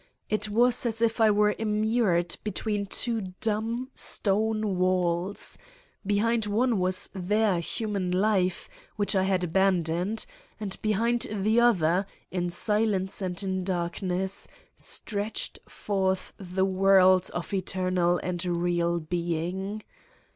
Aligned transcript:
It 0.31 0.49
was 0.49 0.83
as 0.87 0.99
if 0.99 1.21
I 1.21 1.29
were 1.29 1.53
immured 1.59 2.35
between 2.43 2.87
two 2.87 3.35
dumb, 3.39 3.89
stone 3.93 4.79
walls: 4.79 5.59
behind 6.07 6.47
one 6.47 6.79
was 6.79 7.11
their 7.13 7.59
human 7.59 8.09
life, 8.09 8.67
which 8.95 9.15
I 9.15 9.21
had 9.21 9.43
abandoned, 9.43 10.25
and 10.59 10.75
behind 10.81 11.27
the 11.31 11.59
other, 11.59 12.07
in 12.31 12.49
silence 12.49 13.21
and 13.21 13.43
in 13.43 13.63
darkness, 13.63 14.47
stretched 14.75 15.59
forth 15.69 16.33
the 16.39 16.65
world 16.65 17.29
of 17.35 17.47
eter 17.51 17.93
nal 17.93 18.17
and 18.23 18.43
real 18.43 18.99
being. 18.99 19.83